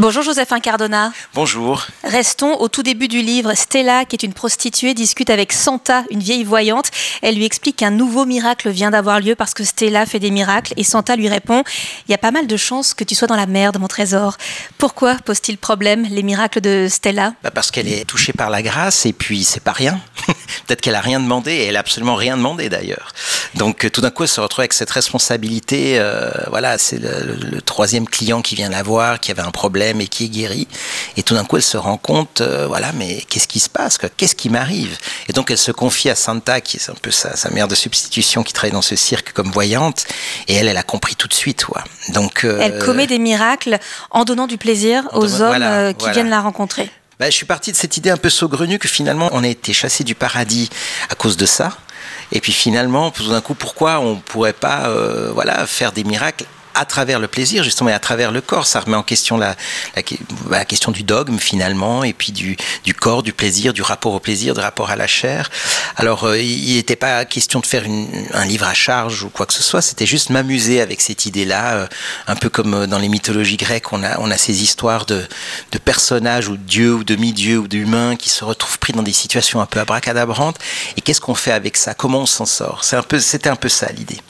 [0.00, 1.12] Bonjour Josephin Cardona.
[1.34, 1.84] Bonjour.
[2.04, 3.54] Restons au tout début du livre.
[3.54, 6.92] Stella, qui est une prostituée, discute avec Santa, une vieille voyante.
[7.20, 10.72] Elle lui explique qu'un nouveau miracle vient d'avoir lieu parce que Stella fait des miracles.
[10.76, 11.64] Et Santa lui répond
[12.06, 14.36] Il y a pas mal de chances que tu sois dans la merde, mon trésor.
[14.78, 17.32] Pourquoi pose-t-il problème, les miracles de Stella?
[17.42, 20.00] Bah Parce qu'elle est touchée par la grâce et puis c'est pas rien.
[20.68, 23.12] Peut-être qu'elle a rien demandé et elle a absolument rien demandé d'ailleurs.
[23.56, 25.98] Donc euh, tout d'un coup, elle se retrouve avec cette responsabilité.
[25.98, 29.87] Euh, voilà, c'est le, le, troisième client qui vient la voir, qui avait un problème
[30.00, 30.68] et qui est guéri.
[31.16, 33.98] Et tout d'un coup, elle se rend compte, euh, voilà, mais qu'est-ce qui se passe
[34.16, 34.96] Qu'est-ce qui m'arrive?
[35.28, 37.74] Et donc, elle se confie à Santa, qui est un peu sa, sa, mère de
[37.74, 40.06] substitution, qui travaille dans ce cirque comme voyante.
[40.46, 41.64] Et elle, elle a compris tout de suite.
[42.10, 43.78] Donc, elle commet des miracles
[44.10, 46.12] en donnant du plaisir aux hommes voilà, qui voilà.
[46.12, 46.90] viennent la rencontrer.
[47.18, 49.72] Bah, je suis parti de cette idée un peu saugrenue que finalement on a été
[49.72, 50.70] chassé du paradis
[51.10, 51.76] à cause de ça.
[52.30, 56.04] Et puis finalement, tout d'un coup, pourquoi on ne pourrait pas euh, voilà, faire des
[56.04, 56.44] miracles
[56.78, 58.66] à travers le plaisir, justement, et à travers le corps.
[58.66, 59.56] Ça remet en question la,
[60.64, 62.56] question du dogme, finalement, et puis du,
[62.94, 65.50] corps, du plaisir, du rapport au plaisir, du rapport à la chair.
[65.96, 67.84] Alors, euh, il n'était pas question de faire
[68.32, 71.74] un livre à charge ou quoi que ce soit, c'était juste m'amuser avec cette idée-là,
[71.74, 71.86] euh,
[72.28, 75.26] un peu comme dans les mythologies grecques, on a, on a ces histoires de,
[75.84, 79.60] personnages ou de dieux ou demi-dieux ou d'humains qui se retrouvent pris dans des situations
[79.60, 80.58] un peu abracadabrantes.
[80.96, 81.94] Et qu'est-ce qu'on fait avec ça?
[81.94, 82.84] Comment on s'en sort?
[82.84, 84.20] C'était un, un peu ça l'idée.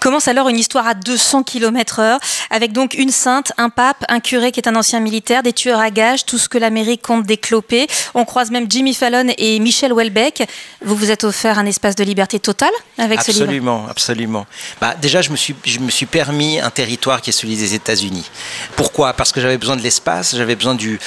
[0.00, 2.20] Commence alors une histoire à 200 km heure,
[2.50, 5.80] avec donc une sainte, un pape, un curé qui est un ancien militaire, des tueurs
[5.80, 7.86] à gages, tout ce que l'Amérique compte décloper.
[8.14, 10.46] On croise même Jimmy Fallon et Michel Houellebecq.
[10.84, 14.46] Vous vous êtes offert un espace de liberté totale avec ce livre Absolument, absolument.
[14.80, 17.74] Bah, déjà, je me, suis, je me suis permis un territoire qui est celui des
[17.74, 18.30] États-Unis.
[18.76, 19.12] Pourquoi?
[19.12, 20.98] Parce que j'avais besoin de l'espace, j'avais besoin du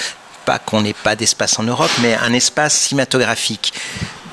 [0.45, 3.73] pas qu'on n'ait pas d'espace en Europe, mais un espace cinématographique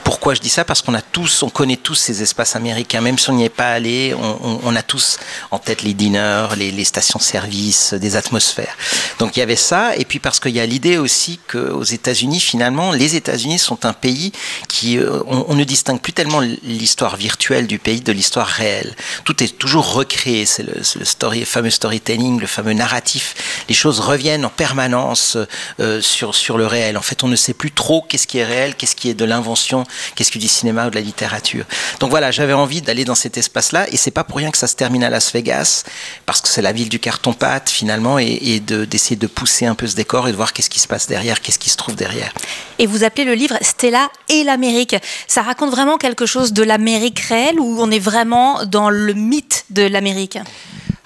[0.07, 3.19] pourquoi je dis ça Parce qu'on a tous, on connaît tous ces espaces américains, même
[3.19, 5.19] si on n'y est pas allé, on, on, on, a tous
[5.51, 8.77] en tête les diners, les, les stations-service, des atmosphères.
[9.19, 12.39] Donc il y avait ça, et puis parce qu'il y a l'idée aussi qu'aux États-Unis,
[12.39, 14.31] finalement, les États-Unis sont un pays
[14.69, 18.95] qui, euh, on, on, ne distingue plus tellement l'histoire virtuelle du pays de l'histoire réelle.
[19.25, 23.35] Tout est toujours recréé, c'est le, le story, fameux storytelling, le fameux narratif.
[23.69, 25.37] Les choses reviennent en permanence
[25.81, 26.97] euh, sur sur le réel.
[26.97, 29.25] En fait, on ne sait plus trop qu'est-ce qui est réel, qu'est-ce qui est de
[29.25, 29.85] l'invention
[30.15, 31.65] qu'est-ce que du cinéma ou de la littérature.
[32.01, 34.67] Donc voilà, j'avais envie d'aller dans cet espace-là, et c'est pas pour rien que ça
[34.67, 35.85] se termine à Las Vegas,
[36.25, 39.87] parce que c'est la ville du carton-pâte finalement, et, d'essayer de, de, pousser un peu
[39.87, 42.33] ce décor et de voir qu'est-ce qui se passe derrière, qu'est-ce qui se trouve derrière.
[42.79, 44.97] Et vous appelez le livre Stella et l'Amérique.
[45.27, 49.65] Ça raconte vraiment quelque chose de l'Amérique réelle, ou on est vraiment dans le mythe
[49.71, 50.39] de l'Amérique?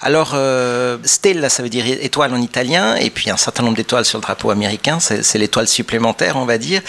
[0.01, 4.05] Alors, euh, stella, ça veut dire étoile en italien, et puis un certain nombre d'étoiles
[4.05, 6.81] sur le drapeau américain, c'est l'étoile supplémentaire, on va dire.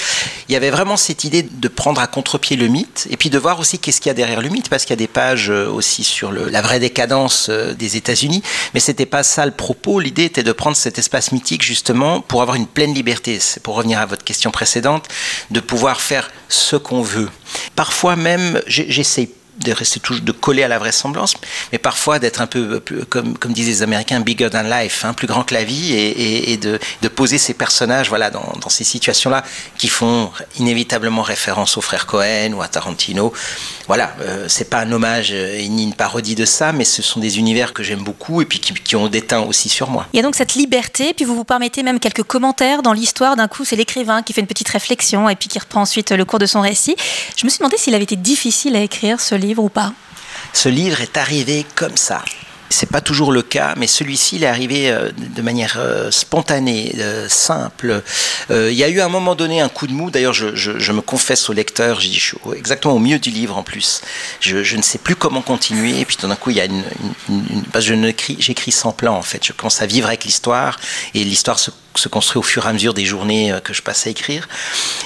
[0.48, 3.38] Il y avait vraiment cette idée de prendre à contre-pied le mythe, et puis de
[3.38, 5.50] voir aussi qu'est-ce qu'il y a derrière le mythe, parce qu'il y a des pages
[5.50, 10.00] aussi sur la vraie décadence des États-Unis, mais c'était pas ça le propos.
[10.00, 13.38] L'idée était de prendre cet espace mythique justement pour avoir une pleine liberté.
[13.40, 15.06] C'est pour revenir à votre question précédente,
[15.50, 17.28] de pouvoir faire ce qu'on veut.
[17.76, 19.28] Parfois même, j'essaie
[19.58, 21.34] de rester toujours de coller à la vraisemblance,
[21.72, 25.26] mais parfois d'être un peu, comme, comme disaient les Américains, bigger than life, hein, plus
[25.26, 29.44] grand que la vie, et, de, de, poser ces personnages voilà, dans, dans ces situations-là
[29.78, 33.32] qui font inévitablement référence aux frères Cohen ou à Tarantino.
[33.86, 37.38] Voilà, euh, c'est pas un hommage ni une parodie de ça, mais ce sont des
[37.38, 40.06] univers que j'aime beaucoup et puis qui, qui, ont déteint aussi sur moi.
[40.12, 43.36] Il y a donc cette liberté, puis vous vous permettez même quelques commentaires dans l'histoire.
[43.36, 46.24] D'un coup, c'est l'écrivain qui fait une petite réflexion et puis qui reprend ensuite le
[46.24, 46.96] cours de son récit.
[47.36, 49.92] Je me suis demandé s'il avait été difficile à écrire ce ou pas?
[50.52, 52.22] Ce livre est arrivé comme ça.
[52.72, 57.28] C'est pas toujours le cas, mais celui-ci est arrivé euh, de manière euh, spontanée, euh,
[57.28, 58.02] simple.
[58.48, 60.10] il y a eu à un moment donné un coup de mou.
[60.10, 63.62] D'ailleurs, je, me confesse au lecteur, je, je suis exactement au milieu du livre en
[63.62, 64.00] plus.
[64.40, 66.02] Je, ne sais plus comment continuer.
[66.06, 66.82] Puis tout d'un coup, il y a une,
[67.28, 67.94] une, une que je
[68.38, 69.44] j'écris sans plan en fait.
[69.44, 70.80] Je commence à vivre avec l'histoire
[71.14, 74.06] et l'histoire se se construit au fur et à mesure des journées que je passe
[74.06, 74.48] à écrire.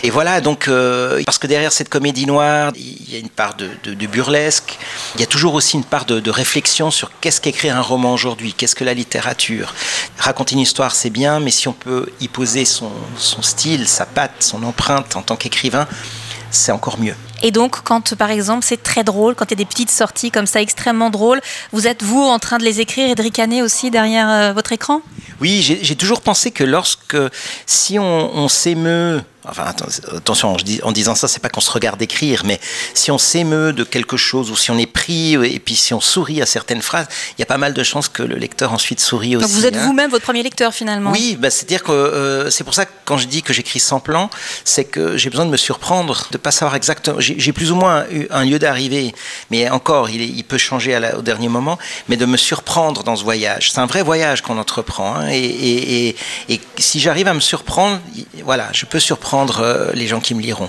[0.02, 3.54] Et voilà, donc, euh, parce que derrière cette comédie noire, il y a une part
[3.56, 3.68] de,
[4.06, 4.78] burlesque,
[5.14, 8.52] il y a toujours aussi une part de, réflexion sur qu'est-ce qu'écrire un roman aujourd'hui,
[8.52, 9.74] qu'est-ce que la littérature.
[10.18, 14.06] Raconter une histoire, c'est bien, mais si on peut y poser son, son style, sa
[14.06, 15.86] patte, son empreinte en tant qu'écrivain,
[16.50, 17.14] c'est encore mieux.
[17.42, 20.30] Et donc, quand par exemple c'est très drôle, quand il y a des petites sorties
[20.30, 21.40] comme ça extrêmement drôles,
[21.72, 24.72] vous êtes vous en train de les écrire et de ricaner aussi derrière euh, votre
[24.72, 25.02] écran?
[25.40, 27.16] Oui, j'ai toujours pensé que lorsque,
[27.66, 29.64] si on, on s'émeut enfin
[30.14, 32.60] attention, en disant ça, c'est pas qu'on se regarde écrire, mais
[32.94, 36.00] si on s'émeut de quelque chose ou si on est pris et puis si on
[36.00, 37.06] sourit à certaines phrases,
[37.36, 39.46] il y a pas mal de chances que le lecteur ensuite sourit aussi.
[39.46, 39.86] Donc vous êtes hein.
[39.86, 41.10] vous-même votre premier lecteur finalement.
[41.10, 44.00] Oui, bah, c'est-à-dire que euh, c'est pour ça que quand je dis que j'écris sans
[44.00, 44.30] plan,
[44.64, 47.20] c'est que j'ai besoin de me surprendre, de pas savoir exactement.
[47.20, 49.14] J'ai plus ou moins eu un lieu d'arrivée,
[49.50, 51.78] mais encore, il, il peut changer au dernier moment,
[52.08, 53.70] mais de me surprendre dans ce voyage.
[53.72, 56.14] C'est un vrai voyage qu'on entreprend, hein, et,
[56.48, 58.00] et, si j'arrive à me surprendre,
[58.44, 60.68] voilà, je peux surprendre euh, les gens qui me liront.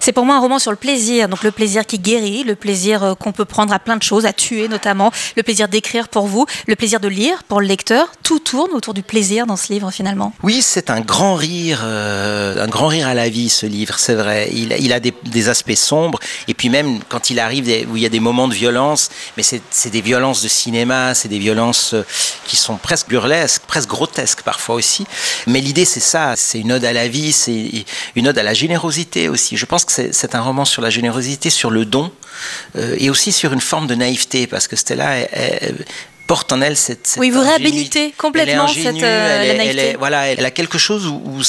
[0.00, 3.02] C'est pour moi un roman sur le plaisir, donc le plaisir qui guérit, le plaisir
[3.02, 6.26] euh, qu'on peut prendre à plein de choses, à tuer notamment, le plaisir d'écrire pour
[6.26, 8.08] vous, le plaisir de lire pour le lecteur.
[8.22, 10.32] Tout tourne autour du plaisir dans ce livre finalement.
[10.42, 14.14] Oui, c'est un grand rire, euh, un grand rire à la vie ce livre, c'est
[14.14, 14.48] vrai.
[14.52, 16.18] Il, il a des, des, aspects sombres,
[16.48, 19.42] et puis même quand il arrive où il y a des moments de violence, mais
[19.42, 21.94] c'est des violences de cinéma, c'est des violences
[22.44, 25.06] qui sont presque burlesques, presque grotesques parfois aussi.
[25.46, 27.84] Mais l'idée c'est ça, c'est une ode à la vie, c'est
[28.16, 29.56] une ode à la générosité aussi.
[29.56, 32.10] Je pense que c'est un roman sur la générosité, sur le don,
[32.76, 35.28] euh, et aussi sur une forme de naïveté, parce que Stella,
[36.28, 39.96] porte en elle cette, oui vous réhabilitez complètement cette euh, elle, naïveté.
[39.98, 41.40] voilà elle a quelque chose où,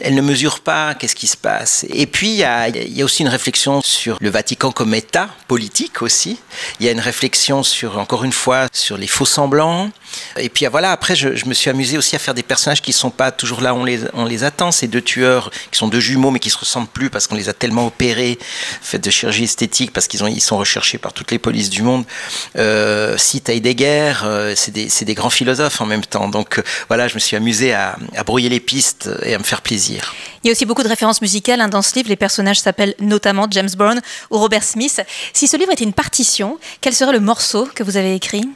[0.00, 3.02] elle ne mesure pas qu'est-ce qui se passe et puis il y, a, il y,
[3.02, 6.38] a, aussi une réflexion sur le Vatican comme État politique aussi
[6.78, 9.90] il y a une réflexion sur encore une fois sur les faux semblants
[10.36, 12.90] et puis voilà, après, je, je, me suis amusé aussi à faire des personnages qui
[12.90, 14.72] ne sont pas toujours là, on les, on les attend.
[14.72, 17.48] Ces deux tueurs qui sont deux jumeaux, mais qui se ressemblent plus parce qu'on les
[17.48, 18.38] a tellement opérés,
[18.80, 22.04] fait de chirurgie esthétique, parce qu'ils ils sont recherchés par toutes les polices du monde.
[22.56, 26.28] Euh, Cite Heidegger, euh, c'est des, grands philosophes en même temps.
[26.28, 27.96] Donc euh, voilà, je me suis amusé à,
[28.26, 30.14] brouiller les pistes et à me faire plaisir.
[30.42, 32.08] Il y a aussi beaucoup de références musicales hein, dans ce livre.
[32.08, 34.00] Les personnages s'appellent notamment James Brown
[34.30, 35.00] ou Robert Smith.
[35.32, 38.48] Si ce livre était une partition, quel serait le morceau que vous avez écrit?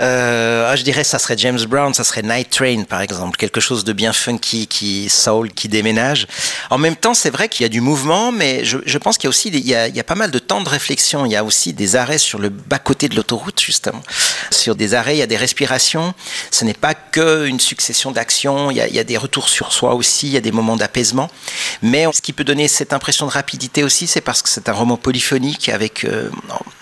[0.00, 3.84] Ah, je dirais ça serait James Brown, ça serait Night Train par exemple, quelque chose
[3.84, 6.26] de bien funky, qui soul, qui déménage.
[6.70, 9.28] En même temps, c'est vrai qu'il y a du mouvement, mais je, pense qu'il y
[9.28, 11.26] a aussi il y a, pas mal de temps de réflexion.
[11.26, 14.02] Il y a aussi des arrêts sur le bas côté de l'autoroute justement.
[14.50, 16.14] Sur des arrêts, il y a des respirations.
[16.50, 18.70] Ce n'est pas que une succession d'actions.
[18.70, 20.28] Il, il, y a des retours sur soi aussi.
[20.28, 21.30] Il y a des moments d'apaisement.
[21.82, 24.72] Mais ce qui peut donner cette impression de rapidité aussi, c'est parce que c'est un
[24.72, 26.30] roman polyphonique avec, euh,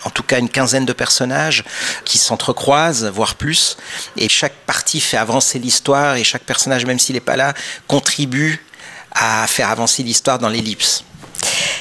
[0.04, 1.64] en tout cas, une quinzaine de personnages
[2.04, 3.76] qui s'entrecroisent voire plus.
[4.16, 7.54] Et chaque partie fait avancer l'histoire et chaque personnage, même s'il n'est pas là,
[7.86, 8.64] contribue
[9.12, 11.04] à faire avancer l'histoire dans l'ellipse.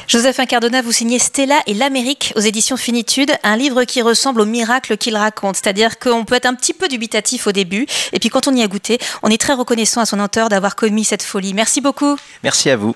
[0.08, 4.46] Joseph Incardona, vous signez Stella et l'Amérique aux éditions Finitude, un livre qui ressemble au
[4.46, 5.58] miracle qu'il raconte.
[5.58, 8.64] C'est-à-dire qu'on peut être un petit peu dubitatif au début, et puis quand on y
[8.64, 11.54] a goûté, on est très reconnaissant à son auteur d'avoir commis cette folie.
[11.54, 12.18] Merci beaucoup.
[12.42, 12.96] Merci à vous.